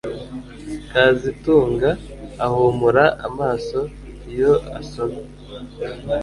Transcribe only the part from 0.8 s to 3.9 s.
kazitunga ahumura amaso